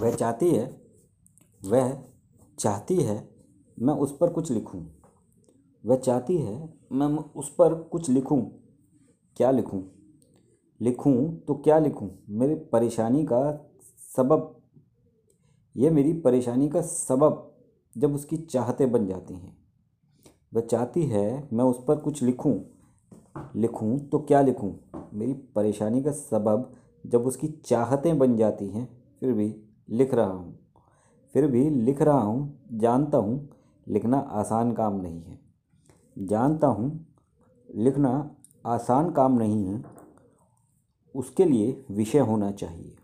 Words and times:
वह 0.00 0.14
चाहती 0.14 0.50
है, 0.50 0.64
वह 1.66 2.02
चाहती 2.58 2.96
है 2.96 3.28
मैं 3.78 3.94
उस 3.94 4.16
पर 4.16 4.30
कुछ 4.30 4.50
लिखूँ। 4.52 4.80
वह 5.84 5.96
चाहती 5.96 6.36
है 6.36 6.74
मैं 6.92 7.06
उस 7.06 7.54
पर 7.54 7.74
कुछ 7.74 8.10
लिखूँ। 8.10 8.40
क्या 9.36 9.50
लिखूँ? 9.50 9.82
लिखूँ 10.80 11.40
तो 11.40 11.54
क्या 11.54 11.78
लिखूँ? 11.78 12.10
मेरी 12.28 12.54
परेशानी 12.54 13.24
का 13.24 13.70
सबब। 14.16 14.62
यह 15.76 15.90
मेरी 15.90 16.12
परेशानी 16.12 16.68
का 16.68 16.80
सबब 16.82 17.52
जब 17.96 18.14
उसकी 18.14 18.36
चाहतें 18.36 18.92
बन 18.92 19.06
जाती 19.06 19.34
हैं। 19.34 19.56
वह 20.54 20.60
चाहती 20.60 21.02
है 21.02 21.48
मैं 21.52 21.64
उस 21.64 21.84
पर 21.88 21.96
कुछ 21.96 22.22
लिखूँ। 22.22 22.54
लिखूँ 23.56 23.98
तो 23.98 24.18
क्या 24.18 24.40
लिखूँ? 24.40 24.90
मेरी 25.14 25.32
परेशानी 25.32 26.02
का 26.02 26.12
सबब 26.12 26.72
जब 27.06 27.26
उसकी 27.26 27.48
चाहतें 27.48 28.18
बन 28.18 28.36
जाती 28.36 28.68
हैं, 28.68 28.88
फिर 29.20 29.32
भी 29.32 29.62
लिख 29.90 30.14
रहा 30.14 30.30
हूँ। 30.30 30.58
फिर 31.32 31.46
भी 31.46 31.70
लिख 31.70 32.02
रहा 32.02 32.20
हूँ, 32.20 32.60
जानता 32.72 33.18
हूँ, 33.18 33.48
लिखना 33.88 34.18
आसान 34.18 34.72
काम 34.72 35.00
नहीं 35.00 35.22
है। 35.22 35.38
जानता 36.18 36.66
हूँ, 36.66 37.06
लिखना 37.74 38.30
आसान 38.66 39.10
काम 39.10 39.38
नहीं 39.38 39.64
है, 39.66 39.84
उसके 41.14 41.44
लिए 41.44 41.84
विषय 41.90 42.18
होना 42.18 42.50
चाहिए। 42.50 42.96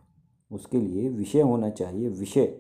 उसके 0.53 0.81
लिए 0.81 1.09
विषय 1.09 1.41
होना 1.41 1.71
चाहिए, 1.71 2.09
विषय। 2.09 2.59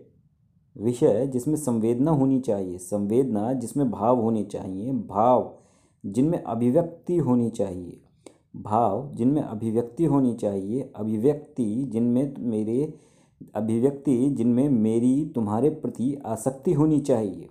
विषय 0.76 1.26
जिसमें 1.26 1.56
संवेदना 1.56 2.10
होनी 2.10 2.40
चाहिए, 2.40 2.78
संवेदना 2.78 3.52
जिसमें 3.52 3.90
भाव 3.90 4.20
होने 4.20 4.44
चाहिए, 4.44 4.92
भाव 4.92 5.58
जिनमें 6.06 6.42
अभिव्यक्ति 6.42 7.16
होनी 7.16 7.50
चाहिए। 7.50 8.00
भाव 8.56 9.10
जिनमें 9.14 9.42
अभिव्यक्ति 9.42 10.04
होनी 10.04 10.34
चाहिए, 10.34 10.92
अभिव्यक्ति 10.96 11.84
जिनमें 11.84 12.34
मेरे 12.38 12.94
अभिव्यक्ति 13.54 14.30
जिनमें 14.30 14.68
मेरी, 14.68 15.32
तुम्हारे 15.34 15.70
प्रति 15.70 16.22
आसक्ति 16.26 16.72
होनी 16.72 17.00
चाहिए। 17.00 17.48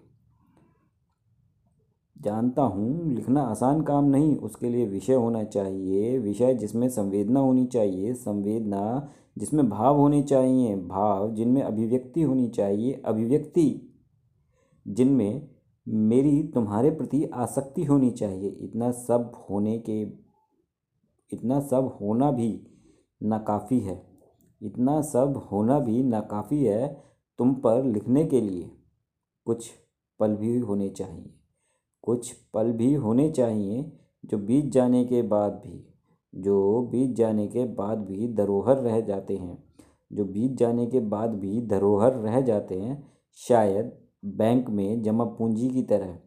जानता 2.22 2.62
हूँ, 2.62 3.14
लिखना 3.14 3.42
आसान 3.42 3.82
काम 3.82 4.06
नहीं, 4.06 4.38
उसके 4.38 4.70
लिए 4.70 4.86
विषय 4.86 5.14
होना 5.14 5.44
चाहिए। 5.44 6.20
विषय 6.20 6.54
जिसमें 6.54 6.90
संवेदना 6.90 7.40
होनी 7.40 7.66
चाहिए, 7.66 8.14
संवेदना 8.14 9.10
जिसमें 9.38 9.70
भाव 9.70 9.98
होने 9.98 10.24
चाहिए। 10.24 10.76
भाव 10.76 11.36
जिनमें 11.36 11.62
अभिव्यक्ति 11.62 12.22
होनी 12.22 12.50
चाहिए। 12.50 13.02
अभिव्यक्ति 13.06 13.98
जिनमें 14.88 15.50
मेरी, 15.88 16.44
तुम्हारे 16.44 16.90
प्रति 16.90 17.26
आसक्ति 17.26 17.84
होनी 17.84 18.12
चाहिए। 18.12 18.50
इतना 18.50 18.92
सब 18.92 19.46
होने 19.50 19.80
के, 19.80 20.02
इतना 21.34 21.60
सब 21.60 21.98
होना 22.02 22.32
भी 22.32 22.68
नाकाफ़ी 23.24 23.80
है। 23.80 24.11
इतना 24.64 25.02
सब 25.02 25.50
होना 25.52 25.80
भी 25.80 26.04
नाकाफ़ी 26.04 26.66
है 26.66 27.04
तुम 27.38 27.54
पर 27.54 27.84
लिखने 27.84 28.26
के 28.26 28.42
लिए। 28.42 28.72
कुछ 29.46 29.72
पल 30.20 30.36
भी 30.36 30.60
होने 30.60 30.90
चाहिए। 30.90 31.34
कुछ 32.02 32.32
पल 32.34 32.72
भी 32.72 32.94
होने 32.94 33.32
चाहिए 33.32 33.98
जो 34.26 34.38
बीत 34.38 34.66
जाने 34.66 35.06
के 35.06 35.22
बाद 35.22 35.52
भी, 35.52 35.94
जो 36.36 36.82
बीत 36.82 37.16
जाने 37.16 37.48
के 37.48 37.66
बाद 37.66 37.98
भी 37.98 38.34
धरोहर 38.34 38.78
रह 38.78 39.02
जाते 39.02 39.38
हैं। 39.38 39.64
जो 40.14 40.26
बीत 40.26 40.52
जाने 40.52 40.88
के 40.88 41.00
बाद 41.00 41.30
भी 41.30 41.62
धरोहर 41.62 42.14
रह 42.14 42.42
जाते 42.42 42.80
हैं, 42.82 43.12
शायद 43.36 43.98
बैंक 44.26 44.70
में 44.70 45.02
जमा 45.02 45.24
पूंजी 45.24 45.70
की 45.70 45.84
तरह। 45.84 46.20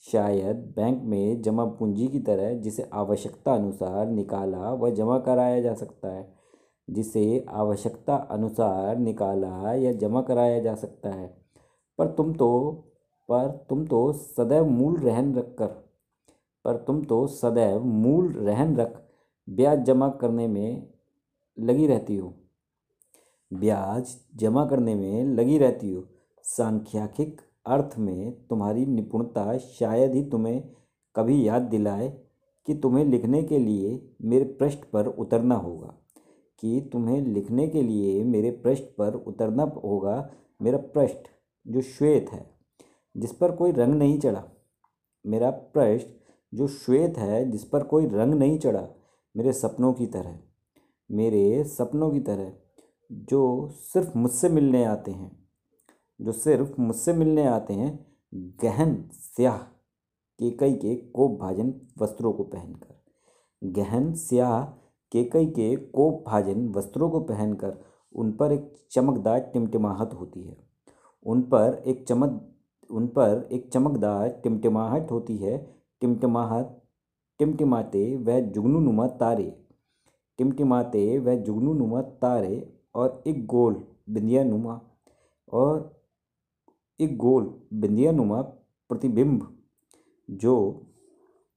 शायद 0.00 0.56
बैंक 0.56 1.02
में 1.02 1.42
जमा 1.42 1.64
पूंजी 1.64 2.08
की 2.08 2.20
तरह 2.20 2.54
जिसे 2.54 2.90
आवश्यकता 2.92 3.54
अनुसार 3.54 4.06
निकाला 4.06 4.72
व 4.74 4.90
जमा 4.90 5.18
कराया 5.18 5.60
जा 5.60 5.74
सकता 5.74 6.08
है। 6.08 6.35
जिसे 6.88 7.44
आवश्यकता 7.48 8.16
अनुसार 8.16 8.96
निकाला 8.98 9.74
या 9.74 9.92
जमा 9.92 10.22
कराया 10.22 10.58
जा 10.60 10.74
सकता 10.74 11.10
है। 11.10 11.26
पर 11.98 12.06
तुम 12.08 12.32
तो 12.34 12.48
पर 13.28 13.50
तुम 13.70 13.86
तो 13.86 14.12
सदैव 14.12 14.66
मूल 14.66 14.96
रहन 14.96 15.34
रख 15.34 15.54
कर 15.58 15.66
पर 16.64 16.76
तुम 16.76 17.02
तो 17.04 17.26
सदैव 17.26 17.84
मूल 17.84 18.32
रहन 18.32 18.76
रख 18.76 19.02
ब्याज 19.48 19.82
जमा 19.84 20.08
करने 20.20 20.46
में 20.48 20.86
लगी 21.58 21.86
रहती 21.86 22.16
हो। 22.16 22.32
ब्याज 23.52 24.16
जमा 24.36 24.66
करने 24.66 24.94
में 24.94 25.24
लगी 25.24 25.58
रहती 25.58 25.92
हो। 25.92 26.04
सांख्यिक 26.44 27.40
अर्थ 27.66 27.98
में 27.98 28.46
तुम्हारी 28.46 28.86
निपुणता 28.86 29.56
शायद 29.58 30.14
ही 30.14 30.24
तुम्हें 30.24 30.62
कभी 31.14 31.46
याद 31.48 31.62
दिलाए 31.62 32.08
कि 32.68 32.74
तुम्हें 32.74 33.04
लिखने 33.04 33.42
के 33.42 33.58
लिए 33.58 34.00
मेरे 34.22 34.44
पृष्ठ 34.44 34.84
पर 34.84 35.06
उतरना 35.06 35.54
होगा। 35.54 35.94
कि 36.60 36.90
तुम्हें 36.92 37.20
लिखने 37.20 37.68
के 37.68 37.82
लिए 37.82 38.24
मेरे 38.24 38.50
पृष्ठ 38.50 38.84
पर 38.84 39.14
उतरना 39.14 39.62
होगा, 39.62 40.30
मेरा 40.62 40.78
पृष्ठ, 40.78 41.18
जो 41.68 41.80
श्वेत 41.80 42.30
है, 42.32 42.50
जिस 43.16 43.32
पर 43.32 43.52
कोई 43.52 43.72
रंग 43.72 43.94
नहीं 43.94 44.18
चढ़ा। 44.18 44.48
मेरा 45.26 45.50
पृष्ठ, 45.50 46.06
जो 46.54 46.68
श्वेत 46.68 47.18
है, 47.18 47.50
जिस 47.50 47.64
पर 47.64 47.82
कोई 47.82 48.06
रंग 48.06 48.34
नहीं 48.34 48.58
चढ़ा, 48.58 48.88
मेरे 49.36 49.52
सपनों 49.52 49.92
की 49.92 50.06
तरह, 50.06 50.38
मेरे 51.10 51.64
सपनों 51.64 52.10
की 52.10 52.20
तरह, 52.20 52.52
जो 53.12 53.68
सिर्फ़ 53.68 54.18
मुझसे 54.18 54.48
मिलने 54.48 54.84
आते 54.84 55.10
हैं, 55.10 55.48
जो 56.20 56.32
सिर्फ़ 56.32 56.80
मुझसे 56.80 57.12
मिलने 57.12 57.46
आते 57.46 57.74
हैं, 57.74 58.06
गहन 58.34 59.08
स्याह 59.12 59.58
केकई 60.38 60.72
के 60.72 60.94
कोप 60.96 61.40
भाजन 61.40 61.80
वस्त्रों 61.98 62.32
को 62.32 62.44
पहनकर। 62.44 63.02
गहन 63.64 64.14
स्याह 64.14 64.85
केकई 65.12 65.46
के 65.46 65.74
कोप 65.76 66.24
भाजन 66.26 66.68
वस्त्रों 66.68 67.10
को 67.10 67.20
पहनकर 67.20 67.78
उन 68.14 68.32
पर 68.32 68.52
एक 68.52 68.72
चमकदार 68.90 69.38
टिमटिमाहट 69.52 70.12
होती 70.12 70.42
है। 70.42 70.56
उन 71.26 71.42
पर 71.42 71.82
एक 71.86 72.06
चमक 72.08 72.42
उन 72.90 73.06
पर 73.06 73.48
एक 73.52 73.68
चमकदार 73.72 74.28
टिमटिमाहट 74.42 75.10
होती 75.10 75.36
है। 75.36 75.56
टिमटिमाहट, 76.00 76.66
टिमटिमाते 77.38 78.16
वह 78.16 78.40
जुगनूनुमा 78.40 79.06
तारे। 79.06 79.50
टिमटिमाते 80.38 81.18
वह 81.18 81.36
जुगनूनुमा 81.36 82.02
तारे 82.02 82.74
और 82.94 83.22
एक 83.26 83.46
गोल 83.46 83.84
बिंदिया 84.10 84.44
नुमा 84.44 84.80
और 85.52 86.04
एक 87.00 87.16
गोल 87.16 87.54
बिंदिया 87.72 88.12
नुमा 88.12 88.40
प्रतिबिंब 88.90 89.48
जो 90.28 90.54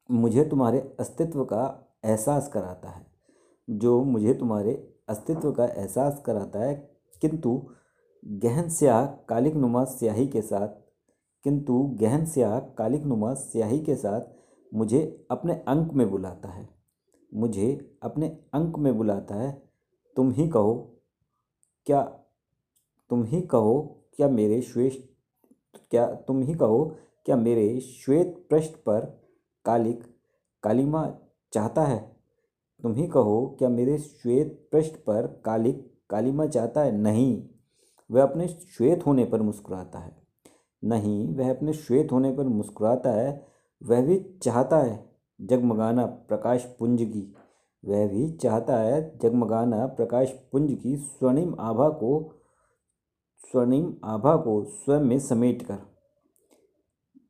मुझे 0.09 0.45
तुम्हारे 0.45 0.79
अस्तित्व 0.99 1.43
का 1.45 1.63
एहसास 2.05 2.47
कराता 2.47 2.89
है। 2.89 3.08
जो 3.69 4.03
मुझे 4.03 4.33
तुम्हारे 4.33 4.93
अस्तित्व 5.09 5.51
का 5.51 5.65
एहसास 5.65 6.21
कराता 6.25 6.59
है। 6.59 6.91
किंतु 7.21 7.69
गहन 8.25 8.69
स्याह 8.69 9.05
कालिक 9.05 9.55
नुमा 9.55 9.83
स्याही 9.83 10.27
के 10.27 10.41
साथ, 10.41 10.67
किंतु 11.43 11.97
गहन 12.01 12.25
स्याह 12.25 12.59
कालिक 12.59 13.03
नुमा 13.03 13.33
स्याही 13.33 13.79
के 13.79 13.95
साथ 13.95 14.21
मुझे 14.73 15.27
अपने 15.31 15.53
अंक 15.67 15.93
में 15.93 16.09
बुलाता 16.11 16.49
है। 16.49 16.69
मुझे 17.33 17.97
अपने 18.03 18.37
अंक 18.53 18.77
में 18.77 18.97
बुलाता 18.97 19.35
है। 19.35 19.71
तुम 20.15 20.31
ही 20.31 20.47
कहो, 20.49 21.01
क्या 21.85 22.01
तुम 23.09 23.23
ही 23.23 23.41
कहो, 23.41 24.05
क्या 24.13 24.29
मेरे 24.29 24.61
श्वेत, 24.61 25.15
क्या 25.91 26.15
तुम 26.15 26.41
ही 26.41 26.53
कहो, 26.53 26.95
क्या 27.25 27.35
मेरे 27.35 27.79
श्वेत 27.79 28.47
पृष्ठ 28.49 28.73
पर 28.73 29.21
कालिक 29.65 30.03
कालिमा 30.63 31.13
चाहता 31.53 31.83
है? 31.83 32.18
तुम 32.81 32.93
ही 32.93 33.07
कहो, 33.07 33.55
क्या 33.59 33.69
मेरे 33.69 33.97
श्वेत 33.97 34.69
पृष्ठ 34.71 34.95
पर 34.95 35.41
कालिक 35.45 35.99
कालिमा 36.09 36.45
चाहता 36.45 36.81
है? 36.81 36.91
नहीं। 36.97 37.49
वह 38.11 38.23
अपने 38.23 38.47
श्वेत 38.47 39.05
होने 39.05 39.25
पर 39.25 39.41
मुस्कुराता 39.41 39.99
है। 39.99 40.17
नहीं, 40.83 41.35
वह 41.35 41.49
अपने 41.49 41.73
श्वेत 41.73 42.11
होने 42.11 42.31
पर 42.31 42.43
मुस्कुराता 42.43 43.11
है। 43.11 43.45
वह 43.83 44.01
भी 44.01 44.39
चाहता 44.43 44.77
है 44.77 45.15
जगमगाना 45.41 46.05
प्रकाश 46.05 46.75
पुंज 46.79 47.01
की। 47.01 47.35
वह 47.85 48.07
भी 48.07 48.31
चाहता 48.31 48.77
है 48.77 49.17
जगमगाना 49.17 49.87
प्रकाश 49.87 50.31
पुंज 50.51 50.79
की 50.83 50.97
स्वर्णिम 50.97 51.55
आभा 51.59 51.89
को, 51.89 52.33
स्वर्णिम 53.37 53.95
आभा 54.03 54.35
को 54.35 54.63
स्वयं 54.63 55.01
में 55.01 55.19
समेट 55.19 55.61
कर 55.61 55.77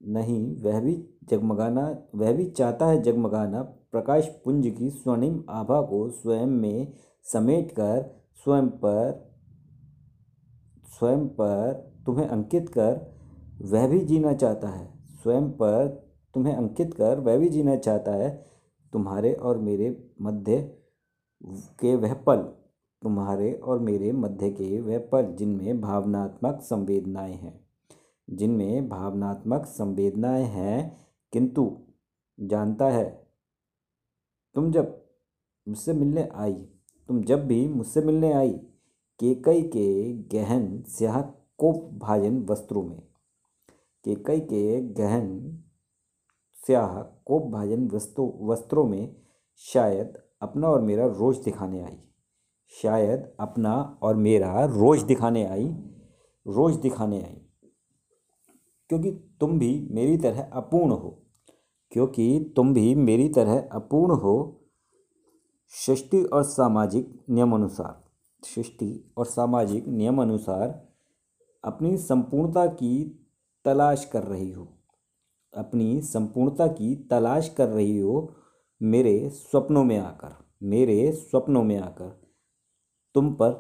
नहीं, 0.04 0.62
वह 0.62 0.82
भी 0.82 1.19
जगमगाना, 1.32 1.98
वह 2.16 2.32
भी 2.34 2.46
चाहता 2.46 2.86
है 2.86 3.02
जगमगाना, 3.02 3.62
प्रकाश 3.64 4.28
पुंज 4.46 4.76
की 4.80 4.90
स्वर्णिम 4.90 5.44
आभा 5.50 5.82
को 5.82 6.10
स्वयं 6.10 6.48
में 6.48 6.94
समेट 7.24 7.72
कर 7.72 8.24
स्वयं 8.36 8.70
पर 8.70 9.30
स्वयं 10.86 11.28
पर 11.28 11.92
तुम्हें 12.06 12.28
अंकित 12.28 12.70
कर, 12.70 13.16
वह 13.62 13.88
भी 13.88 14.00
जीना 14.00 14.34
चाहता 14.34 14.68
है। 14.68 14.94
स्वयं 15.24 15.52
पर 15.52 15.88
तुम्हें 16.34 16.56
अंकित 16.56 16.94
कर, 16.94 17.20
वह 17.20 17.38
भी 17.38 17.50
जीना 17.50 17.76
चाहता 17.76 18.12
है। 18.12 18.46
तुम्हारे 18.94 19.34
और 19.34 19.58
मेरे 19.58 20.10
मध्य 20.22 20.62
के 21.54 21.96
वह 21.96 22.14
पल, 22.14 22.38
तुम्हारे 23.02 23.54
और 23.54 23.80
मेरे 23.80 24.12
मध्य 24.12 24.50
के 24.50 24.82
वह 24.82 24.98
पल, 25.12 25.36
जिनमें 25.36 25.82
भावनात्मक 25.82 26.62
संवेदनाएँ 26.62 27.34
हैं। 27.34 27.60
जिनमें 28.30 28.90
भावनात्मक 28.90 29.66
संवेदनाएँ 29.66 30.46
हैं 30.46 30.98
किंतु 31.34 31.66
जानता 32.40 32.90
है, 32.90 33.06
तुम 34.56 34.72
जब 34.72 34.98
मुझसे 35.68 35.94
मिलने 35.94 36.28
आई, 36.34 36.54
तुम 37.10 37.22
जब 37.24 37.48
भी 37.48 37.68
मुझसे 37.68 38.02
मिलने 38.02 38.32
आई, 38.34 38.52
केकई 39.20 39.62
के 39.68 40.14
गहन 40.34 40.84
स्याह 40.88 41.22
कोप 41.58 41.90
भाजन 41.94 42.40
वस्त्रों 42.50 42.84
में, 42.84 43.02
केकई 44.06 44.40
के 44.40 44.82
गहन 44.94 45.28
स्याह 46.58 47.02
कोप 47.02 47.52
भाजन 47.52 47.88
वस्तु, 47.88 48.24
वस्त्रों 48.42 48.88
में 48.88 49.16
शायद 49.64 50.18
अपना 50.42 50.68
और 50.68 50.82
मेरा 50.82 51.06
रोज 51.10 51.38
दिखाने 51.38 51.82
आई, 51.82 51.98
शायद 52.72 53.32
अपना 53.40 53.74
और 54.02 54.16
मेरा 54.16 54.66
रोज 54.66 55.04
दिखाने 55.04 55.46
आई, 55.46 55.68
रोज 56.46 56.76
दिखाने 56.76 57.22
आई। 57.22 57.42
क्योंकि 58.90 59.12
तुम 59.12 59.60
भी 59.60 59.88
मेरी 59.92 60.18
तरह 60.18 60.50
अपूर्ण 60.54 60.92
हो। 60.92 61.24
क्योंकि 61.92 62.54
तुम 62.56 62.74
भी 62.74 62.96
मेरी 62.96 63.30
तरह 63.30 63.70
अपूर्ण 63.72 64.16
हो, 64.16 64.66
सृष्टि 65.68 66.24
और 66.24 66.44
सामाजिक 66.44 67.20
नियमानुसार, 67.30 68.04
सृष्टि 68.44 69.14
और 69.18 69.26
सामाजिक 69.26 69.88
नियमानुसार 69.88 70.88
अपनी 71.64 71.98
संपूर्णता 71.98 72.66
की 72.66 73.26
तलाश 73.66 74.06
कर 74.06 74.24
रही 74.24 74.52
हो। 74.52 74.68
अपनी 75.58 76.02
संपूर्णता 76.02 76.68
की 76.68 76.96
तलाश 76.96 77.50
कर 77.50 77.70
रही 77.70 78.00
हो 78.00 78.36
मेरे 78.82 79.30
स्वप्नों 79.30 79.84
में 79.84 79.98
आकर, 79.98 80.36
मेरे 80.64 81.12
स्वप्नों 81.12 81.64
में 81.64 81.78
आकर, 81.78 82.22
तुम 83.14 83.34
पर, 83.34 83.52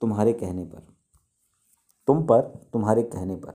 तुम्हारे 0.00 0.32
कहने 0.32 0.64
पर, 0.64 0.86
तुम 2.06 2.22
पर, 2.22 2.40
तुम्हारे 2.72 3.02
कहने 3.02 3.36
पर। 3.36 3.42